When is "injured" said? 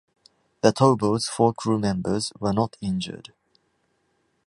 2.81-3.33